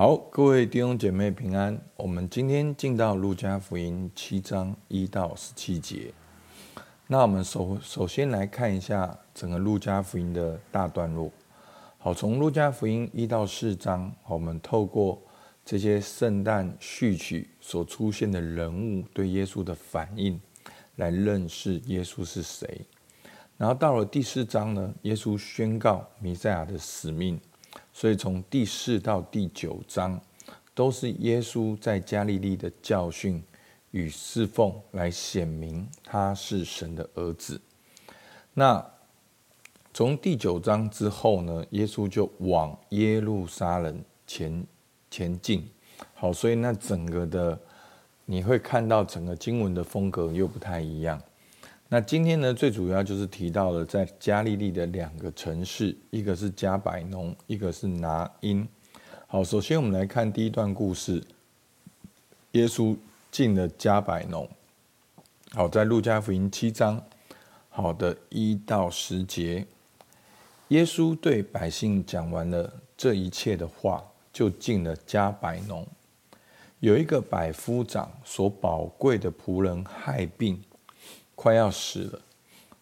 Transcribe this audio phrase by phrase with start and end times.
[0.00, 1.76] 好，各位弟兄姐妹平安。
[1.96, 6.14] 我们今天进到路加福音七章一到十七节。
[7.08, 11.28] 那我们首首先来看一下整个路加福音的大段落。
[11.98, 15.20] 好，从路加福音一到四章，我们透过
[15.64, 20.40] 这些圣诞序曲所出现的人物对耶稣的反应，
[20.94, 22.82] 来认识耶稣是谁。
[23.56, 27.40] 然后到了第四章呢，耶稣宣告弥赛亚的使命。
[27.92, 30.20] 所以从第四到第九章，
[30.74, 33.42] 都是耶稣在加利利的教训
[33.90, 37.60] 与侍奉，来显明他是神的儿子。
[38.54, 38.84] 那
[39.92, 44.64] 从第九章之后呢，耶稣就往耶路撒冷前
[45.10, 45.68] 前进。
[46.14, 47.58] 好，所以那整个的
[48.24, 51.20] 你会看到整个经文的风格又不太一样。
[51.90, 58.68] 那今天呢，最主要就是提到了在加利利的两个城市，一个是加百农，一个是拿因。
[59.26, 61.24] 好，首先我们来看第一段故事。
[62.52, 62.94] 耶稣
[63.30, 64.46] 进了加百农。
[65.52, 67.02] 好，在路加福音七章，
[67.70, 69.66] 好的一到十节，
[70.68, 75.86] 耶稣对百姓讲完了这一切的话，就进了加百农。
[76.80, 80.62] 有一个百夫长所宝贵的仆人害病。
[81.40, 82.20] 快要死了，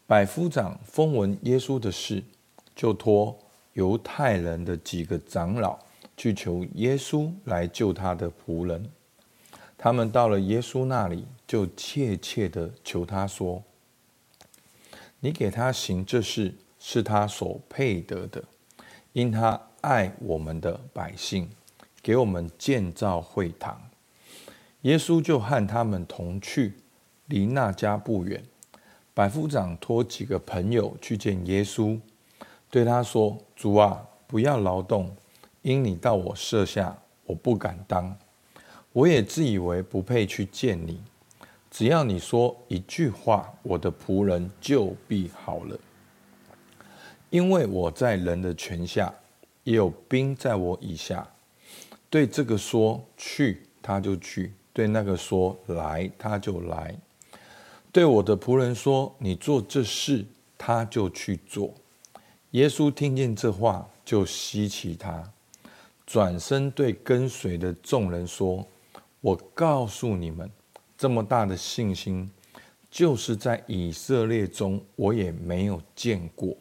[0.07, 2.25] 百夫长风闻耶稣的事，
[2.75, 3.39] 就托
[3.75, 5.79] 犹太人的几个长老
[6.17, 8.91] 去求耶稣来救他的仆人。
[9.77, 13.62] 他们到了耶稣那里，就切切的求他说
[15.21, 18.43] ：“你给他行这事，是他所配得的，
[19.12, 21.51] 因他爱我们的百姓，
[22.03, 23.79] 给我们建造会堂。”
[24.81, 26.73] 耶稣就和他们同去。
[27.27, 28.42] 离那家不远，
[29.12, 31.98] 百夫长托几个朋友去见耶稣，
[32.70, 35.14] 对他说：“主啊，不要劳动，
[35.62, 38.16] 因你到我舍下，我不敢当。
[38.92, 41.02] 我也自以为不配去见你，
[41.70, 45.78] 只要你说一句话，我的仆人就必好了。
[47.31, 49.12] 因为我在人的权下，
[49.65, 51.26] 也有兵在我以下。
[52.09, 56.94] 对这个说去，他就去；对那个说来，他就来。”
[57.97, 60.23] 对我的仆人说：“你做这事，
[60.59, 61.73] 他就去做。”
[62.53, 65.33] 耶稣听见这话，就希奇他，
[66.05, 68.69] 转身对跟随的众人说
[69.23, 70.51] ：“我告诉你们，
[70.99, 72.31] 这么大的信心，
[72.91, 76.55] 就是在以色列中，我也没有见过。”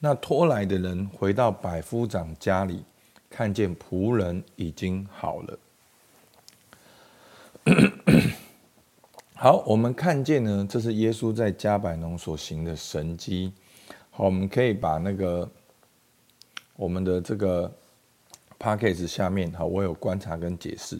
[0.00, 2.82] 那托来的人回到百夫长家里，
[3.30, 5.58] 看见仆人已经好了。
[9.44, 13.52] 好，我们看见呢，这是耶稣在加百农所行的神迹。
[14.10, 15.46] 好，我们可以把那个
[16.76, 17.70] 我们的这个
[18.58, 20.98] package 下面，好，我有观察跟解释。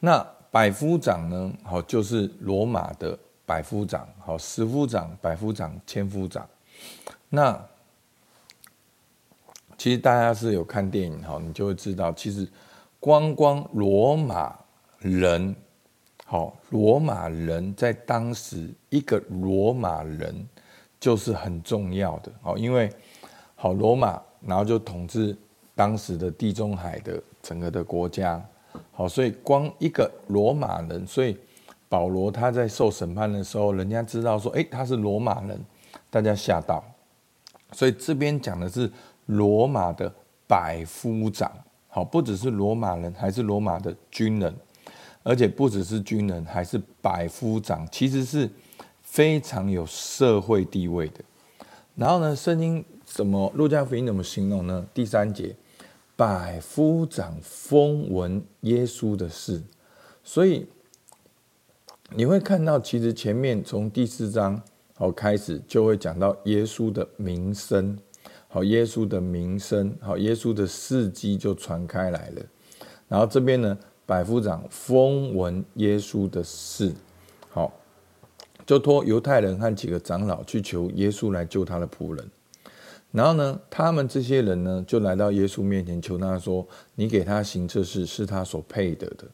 [0.00, 6.48] 那百夫长呢，好，就是罗马的百夫长，好，十夫长、百夫长、千夫长。
[7.28, 7.62] 那
[9.76, 12.48] 其实大家是有看电影，好，你就会知道，其实
[12.98, 14.58] 光光罗马
[15.00, 15.54] 人。
[16.30, 20.46] 好，罗马人在当时，一个罗马人
[21.00, 22.30] 就是很重要的。
[22.42, 22.92] 好，因为
[23.54, 25.34] 好罗马，然后就统治
[25.74, 28.44] 当时的地中海的整个的国家。
[28.92, 31.34] 好，所以光一个罗马人，所以
[31.88, 35.58] 保罗他在受审判的时候，人家知道说，诶，他是罗马人，
[36.10, 36.84] 大家吓到。
[37.72, 38.92] 所以这边讲的是
[39.24, 40.12] 罗马的
[40.46, 41.50] 百夫长。
[41.88, 44.54] 好，不只是罗马人，还是罗马的军人。
[45.28, 48.48] 而且不只是军人，还是百夫长，其实是
[49.02, 51.20] 非常有社会地位的。
[51.94, 54.86] 然后呢，圣经怎么路加福音怎么形容呢？
[54.94, 55.54] 第三节，
[56.16, 59.62] 百夫长风闻耶稣的事，
[60.24, 60.66] 所以
[62.14, 64.58] 你会看到，其实前面从第四章
[64.94, 67.98] 好开始就会讲到耶稣的名声，
[68.48, 72.42] 好，耶稣的名声，好，耶稣的事迹就传开来了。
[73.08, 73.76] 然后这边呢？
[74.08, 76.94] 百夫长风闻耶稣的事，
[77.50, 77.70] 好，
[78.64, 82.30] 就托犹太人和几个长老去求耶稣来救他的仆人。
[83.12, 86.66] 然后呢，他们这些人呢，就来到耶稣面前求他说
[86.96, 89.26] ：“你给他行这事，是他所配得的，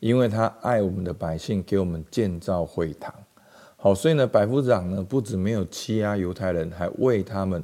[0.00, 3.14] 因为他爱我们的百姓，给我们建造会堂。”
[3.76, 7.62] 好，所以呢，百夫长呢，不止没有欺压犹太人，还为他们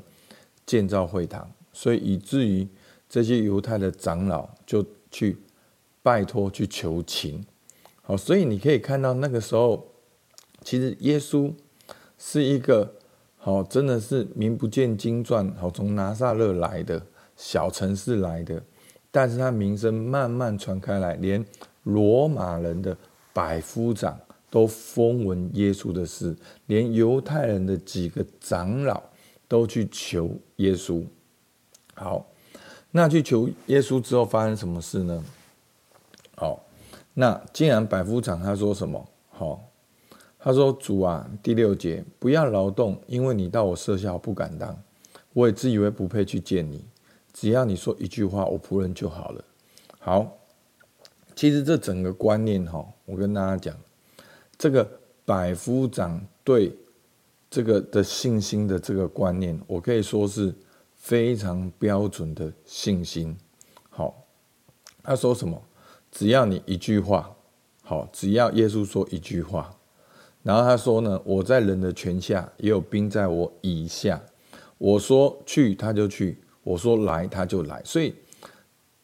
[0.67, 2.69] 建造会堂，所以以至于
[3.09, 5.39] 这些犹太的长老就去。
[6.03, 7.45] 拜托去求情，
[8.01, 9.87] 好，所以你可以看到那个时候，
[10.63, 11.53] 其实耶稣
[12.17, 12.95] 是一个
[13.37, 17.05] 好，真的是名不见经传，好，从拿撒勒来的
[17.37, 18.63] 小城市来的，
[19.11, 21.45] 但是他名声慢慢传开来，连
[21.83, 22.97] 罗马人的
[23.35, 24.19] 百夫长
[24.49, 26.35] 都风闻耶稣的事，
[26.67, 29.03] 连犹太人的几个长老
[29.47, 31.05] 都去求耶稣。
[31.95, 32.27] 好，
[32.91, 35.23] 那去求耶稣之后发生什么事呢？
[37.15, 39.09] 那既然百夫长他说什么？
[39.29, 39.69] 好，
[40.39, 44.77] 他说主啊，第六节，不要劳动，因为你到我舍下，我不敢当。
[45.33, 46.85] 我也自以为不配去见你，
[47.33, 49.45] 只要你说一句话，我仆人就好了。
[49.99, 50.39] 好，
[51.37, 53.77] 其实这整个观念哈，我跟大家讲，
[54.59, 54.89] 这个
[55.25, 56.75] 百夫长对
[57.49, 60.55] 这个的信心的这个观念，我可以说是
[60.97, 63.37] 非常标准的信心。
[63.89, 64.25] 好，
[65.03, 65.63] 他说什么？
[66.11, 67.31] 只要你一句话，
[67.83, 69.75] 好，只要耶稣说一句话，
[70.43, 74.21] 然后他说呢，我在人的权下，也有兵在我以下。
[74.79, 77.83] 我说去，他就去；我说来，他就来。
[77.85, 78.15] 所以，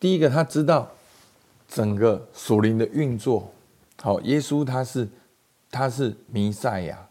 [0.00, 0.90] 第一个他知道
[1.68, 3.52] 整个属灵的运作。
[4.00, 5.06] 好，耶稣他是
[5.70, 7.06] 他是弥赛亚，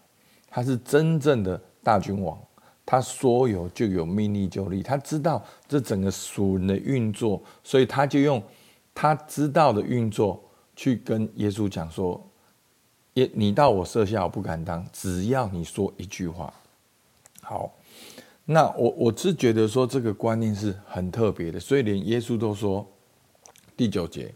[0.49, 2.37] 他是真正的大君王，
[2.85, 4.81] 他说有就有，命立就立。
[4.81, 8.41] 他知道这整个属灵的运作，所以他就用
[8.95, 10.43] 他知道的运作
[10.75, 12.19] 去跟耶稣讲说
[13.13, 16.51] ：“耶，你到我舍下，我不敢当，只要你说一句话。”
[17.43, 17.71] 好。
[18.47, 22.87] 那我我是觉得说这个观念是很特别的，所以连耶稣都说
[23.75, 24.31] 第九节，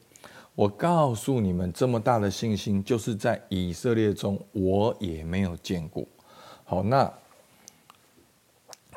[0.56, 6.04] 我告诉你们，这么大的信心，就是在以色列中我也没有见过。
[6.64, 7.14] 好，那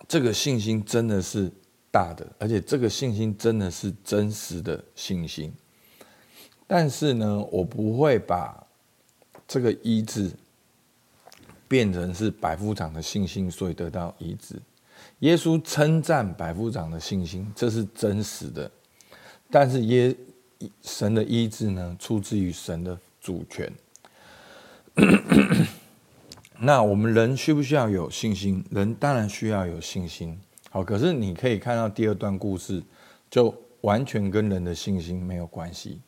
[0.08, 1.52] 这个信心真的是
[1.92, 5.52] 大的，而且这个信心真的是真实的信心。
[6.66, 8.66] 但是呢，我不会把
[9.46, 10.32] 这个医治
[11.68, 14.56] 变成是百夫长的信心，所以得到医治。
[15.18, 18.70] 耶稣称赞百夫长的信心，这是真实的。
[19.50, 20.16] 但是耶
[20.80, 23.70] 神的医治呢，出自于神的主权。
[26.58, 28.64] 那我们人需不需要有信心？
[28.70, 30.40] 人当然需要有信心。
[30.72, 32.82] 好，可是你可以看到第二段故事，
[33.30, 36.00] 就完全跟人的信心没有关系。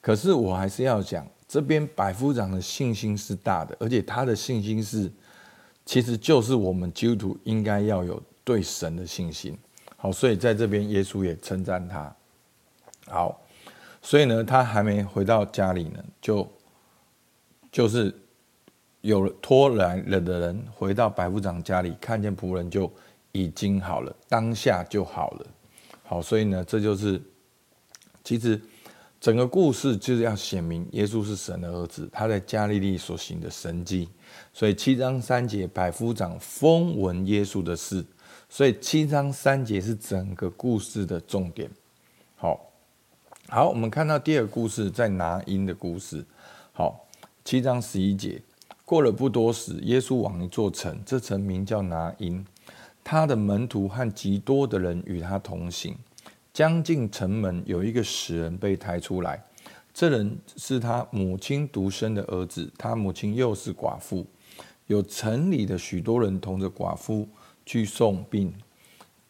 [0.00, 5.12] 可是我还是要讲，这边百夫长的信心是大的，而且他的信心是，
[5.84, 8.20] 其实就是我们基督徒应该要有。
[8.48, 9.54] 对神的信心，
[9.98, 12.10] 好，所以在这边耶稣也称赞他。
[13.06, 13.38] 好，
[14.00, 16.50] 所以呢，他还没回到家里呢，就
[17.70, 18.10] 就是
[19.02, 22.90] 有了托来了的人回到百夫长家里，看见仆人就
[23.32, 25.46] 已经好了，当下就好了。
[26.04, 27.20] 好，所以呢，这就是
[28.24, 28.60] 其实
[29.20, 34.08] 整个故事就是要显明耶稣是神的儿子，他在加利利所行的神迹。
[34.52, 38.04] 所以七章三节，百夫长风闻耶稣的事。
[38.48, 41.70] 所以七章三节是整个故事的重点。
[42.36, 42.58] 好，
[43.48, 46.24] 好，我们看到第二个故事，在拿因的故事。
[46.72, 47.06] 好，
[47.44, 48.40] 七章十一节，
[48.86, 52.42] 过了不多时，耶稣往一座城，这城名叫拿因，
[53.10, 55.96] 他的门徒和极多的人与他同行。
[56.52, 59.42] 将近城门，有一个死人被抬出来，
[59.94, 64.26] 这人是他母亲独生的儿子，他母亲又是寡妇，
[64.88, 67.26] 有城里的许多人同着寡妇。
[67.64, 68.52] 去送殡，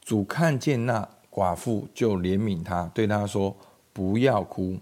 [0.01, 3.57] 主看见那寡妇，就怜悯他，对他说
[3.93, 4.77] ：“不要哭。”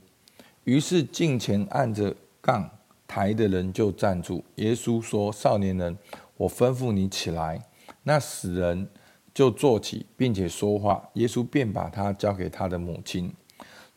[0.64, 2.70] 于是近前按着杠
[3.06, 4.44] 抬的人就站住。
[4.56, 5.96] 耶稣说：“少年人，
[6.36, 7.62] 我吩咐你起来。”
[8.08, 8.88] 那死人
[9.34, 11.10] 就坐起，并且说话。
[11.14, 13.34] 耶稣便把他交给他的母亲。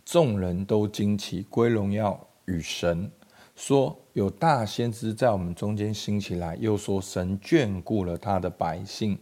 [0.03, 3.11] 众人都惊奇，归荣耀与神，
[3.55, 9.19] 说：“有大先知在我们中间兴起来。”又说：“神眷顾了他的百姓。”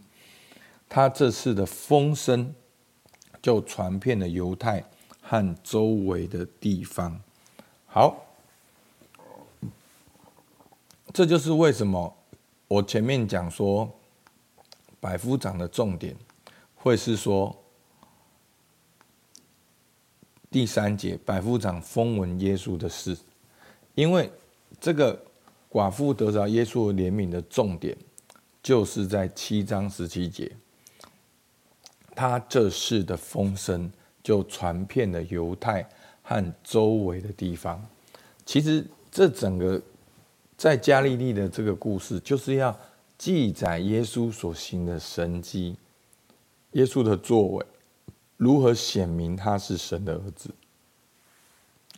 [0.88, 2.54] 他这次的风声
[3.42, 4.82] 就传遍了犹太
[5.20, 7.20] 和周围的地方。
[7.84, 8.24] 好，
[11.12, 12.16] 这就是为什么
[12.68, 13.97] 我前面讲说
[15.00, 16.16] 百夫长的重点
[16.74, 17.56] 会是说
[20.50, 23.16] 第三节百夫长风闻耶稣的事，
[23.94, 24.30] 因为
[24.80, 25.20] 这个
[25.70, 27.96] 寡妇得着耶稣怜悯的重点
[28.62, 30.50] 就是在七章十七节。
[32.14, 33.90] 他这事的风声
[34.22, 35.88] 就传遍了犹太
[36.22, 37.80] 和周围的地方。
[38.44, 39.80] 其实，这整个
[40.56, 42.76] 在加利利的这个故事，就是要
[43.18, 45.76] 记载耶稣所行的神迹，
[46.72, 47.66] 耶稣的作为，
[48.38, 50.54] 如何显明他是神的儿子。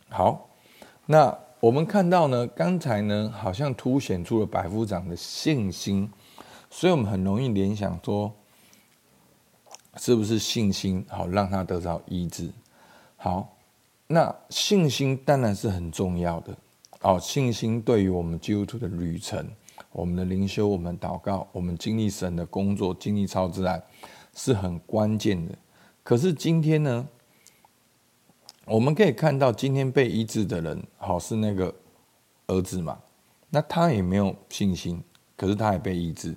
[0.09, 0.49] 好，
[1.05, 6.11] 那我们看到呢，刚才呢，好像凸显出了百夫长的信心，
[6.69, 8.33] 所以我们很容易联想说。
[9.97, 12.49] 是不是信心好让他得到医治？
[13.17, 13.57] 好，
[14.07, 16.55] 那信心当然是很重要的
[17.01, 19.45] 哦，信心对于我们基督徒的旅程、
[19.91, 23.81] 我们的灵修、我们祷告、我们经历神的工作、经历超自然，
[24.33, 25.53] 是很关键的。
[26.03, 27.07] 可是今天呢，
[28.65, 31.73] 我们可以看到，今天被医治的人，好是那个
[32.47, 32.99] 儿子嘛？
[33.49, 35.03] 那他也没有信心，
[35.35, 36.35] 可是他也被医治，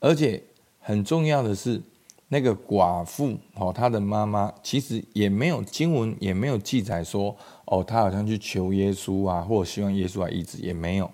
[0.00, 0.42] 而且
[0.80, 1.82] 很重要的是。
[2.28, 11.08] 那个寡妇哦，她的妈妈其实也没有经文，也没有记载说哦，她好像去求耶稣啊，或希望耶稣来医治，也没有。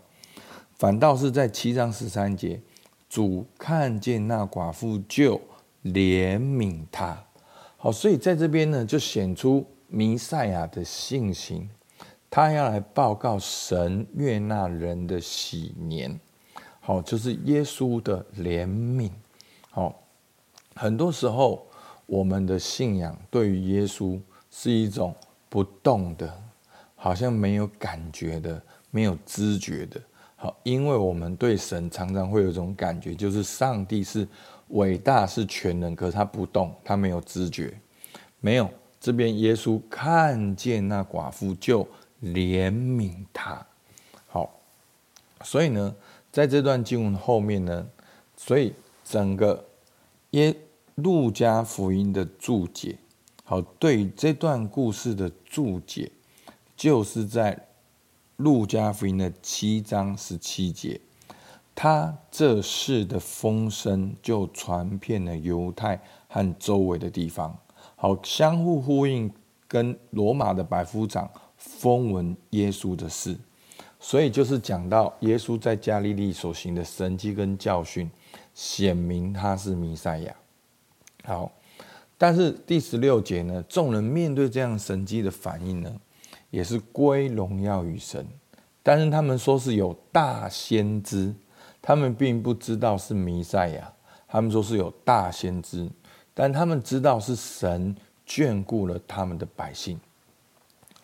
[0.82, 2.60] 反倒是在七章十三节，
[3.08, 5.40] 主看见那寡妇就
[5.84, 7.24] 怜悯她。
[7.76, 11.70] 好，所以在这边呢，就显出弥赛亚的信心，
[12.28, 16.18] 他要来报告神悦纳人的喜年。
[16.80, 19.08] 好，就是耶稣的怜悯。
[19.70, 20.02] 好。
[20.74, 21.64] 很多时候，
[22.06, 24.20] 我们的信仰对于耶稣
[24.50, 25.14] 是一种
[25.48, 26.42] 不动的，
[26.96, 28.60] 好像没有感觉的，
[28.90, 30.00] 没有知觉的。
[30.42, 34.26] 好，因为我们对神常常会有一种感觉，就是上帝是
[34.70, 37.72] 伟大，是全能，可是他不动，他没有知觉，
[38.40, 38.68] 没有。
[38.98, 41.86] 这边耶稣看见那寡妇就
[42.20, 43.64] 怜悯他。
[44.26, 44.58] 好，
[45.44, 45.94] 所以呢，
[46.32, 47.86] 在这段经文后面呢，
[48.36, 48.72] 所以
[49.04, 49.64] 整个。
[50.30, 50.56] 耶
[50.94, 52.96] 路加福音的注解，
[53.44, 56.10] 好，对这段故事的注解，
[56.74, 57.68] 就是在
[58.36, 61.00] 路加福音的七章十七节，
[61.74, 67.56] 他这事的风声就传遍了犹太和周围的地方，
[67.96, 69.32] 好，相互呼应，
[69.68, 73.36] 跟罗马的百夫长风闻耶稣的事，
[74.00, 78.10] 所以就是讲到耶稣在加利利所行的神迹跟教训。
[78.54, 80.36] 显明他是弥赛亚。
[81.24, 81.50] 好，
[82.18, 85.90] 但是第十六节呢，众人面对这样神迹的反应呢，
[86.52, 88.24] 也是归荣耀于神。
[88.84, 91.34] 但是他们说是有大先知，
[91.80, 93.92] 他们并不知道是弥赛亚。
[94.28, 95.90] 他们说是有大先知，
[96.32, 97.94] 但他们知道是神
[98.26, 100.00] 眷顾了他们的百姓。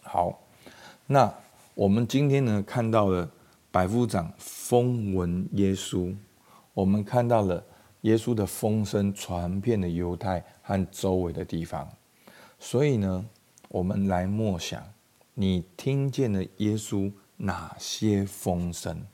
[0.03, 0.39] 好，
[1.07, 1.33] 那
[1.75, 3.29] 我们今天呢，看到了
[3.71, 6.15] 百夫长风闻耶稣。
[6.73, 7.63] 我们看到了
[8.03, 11.87] 耶稣的风声传遍了犹太和周围的地方，
[12.59, 13.25] 所以呢，
[13.69, 14.83] 我们来默想，
[15.41, 19.07] 你听见了耶稣哪些风声？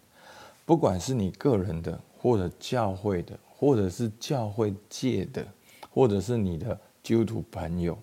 [0.64, 5.46] 不管是你个人的，或者教会的，或者是教会界的，
[5.90, 7.98] 或者是你的基督徒朋友，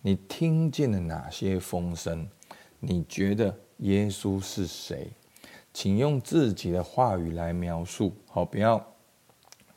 [0.00, 2.28] 你听见了哪些风声？
[2.80, 5.12] 你觉得耶稣是谁？
[5.72, 8.84] 请用自己的话语来描述，好，不要。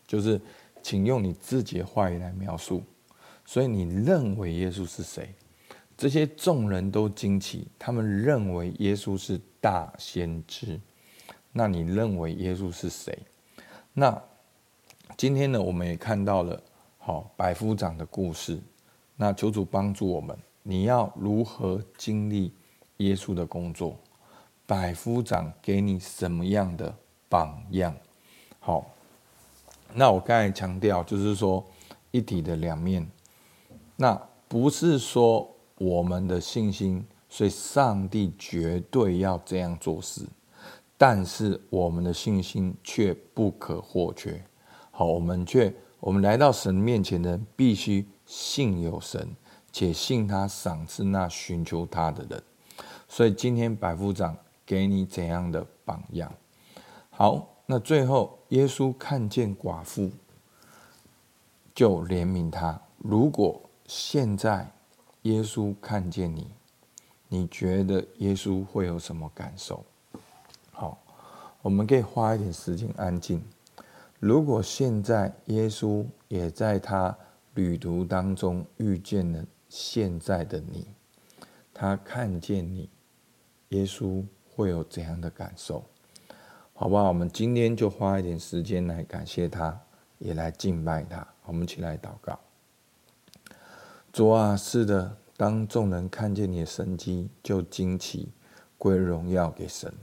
[0.07, 0.41] 就是，
[0.81, 2.81] 请用你自己的话语来描述。
[3.45, 5.35] 所以你认为耶稣是谁？
[5.97, 10.79] 这些众人都惊奇，他们认为耶稣是大先知。
[11.51, 13.17] 那你认为耶稣是谁？
[13.93, 14.21] 那
[15.15, 16.61] 今天呢，我们也看到了
[16.97, 18.59] 好百夫长的故事。
[19.15, 22.51] 那求主帮助我们，你要如何经历
[22.97, 23.97] 耶稣的工作？
[24.65, 26.93] 百夫长给你什么样的
[27.29, 27.95] 榜样？
[28.59, 28.91] 好。
[29.93, 31.65] 那我刚才强调，就是说
[32.11, 33.07] 一体的两面。
[33.95, 40.23] 那不是说我们的信心，所以上帝绝对要这样做事，
[40.97, 44.43] 但是我们的信心却不可或缺。
[44.91, 49.35] 好，我们却我们来到神面前的人，必须信有神，
[49.71, 52.43] 且信他赏赐那寻求他的人。
[53.07, 56.31] 所以今天百夫长给你怎样的榜样？
[57.09, 57.49] 好。
[57.67, 60.11] 那最后，耶稣看见寡妇，
[61.73, 62.79] 就怜悯他。
[62.99, 64.71] 如果现在
[65.25, 66.51] 耶稣看见你，
[67.29, 69.83] 你觉得耶稣会有什么感受？
[70.71, 70.99] 好，
[71.63, 73.43] 我们可以花一点时间安静。
[74.19, 77.17] 如果现在耶稣也在他
[77.55, 80.85] 旅途当中遇见了现在的你，
[81.73, 82.87] 他看见你，
[83.69, 84.23] 耶稣
[84.55, 85.83] 会有怎样的感受？
[86.75, 87.07] 好不好？
[87.07, 89.81] 我们今天就花一点时间来感谢他，
[90.19, 91.27] 也来敬拜他。
[91.45, 92.39] 我们一起来祷告。
[94.15, 98.29] 主啊，是的，当众人看见你的神迹，就惊奇，
[98.77, 99.93] 归荣耀给神。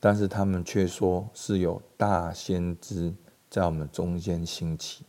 [0.00, 3.14] 但是他们却说是有大先知
[3.48, 5.04] 在我们中间兴起。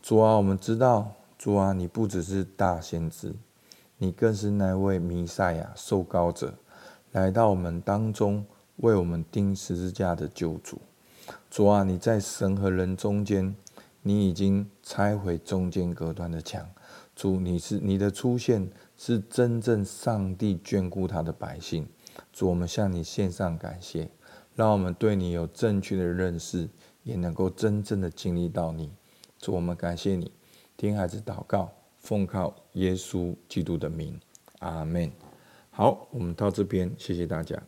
[0.00, 3.34] 主啊，我们知道，主啊，你不只是大先知，
[3.98, 6.54] 你更是那位弥赛亚受膏者，
[7.10, 8.46] 来到我们当中。
[8.76, 10.80] 为我们钉十字架的救主，
[11.50, 13.56] 主啊，你在神和人中间，
[14.00, 16.64] 你已经拆毁中间隔断的墙。
[17.14, 21.86] 主，你是你的出现是真正上帝眷顾他的百姓。
[22.32, 24.10] 主，我们向你献上感谢，
[24.54, 26.68] 让我们对你有正确的认识，
[27.02, 28.90] 也能够真正的经历到你。
[29.38, 30.30] 主，我们感谢你，
[30.76, 34.18] 听孩子祷告，奉靠耶稣基督的名，
[34.60, 35.10] 阿门。
[35.70, 37.62] 好，我们到这边，谢谢大家。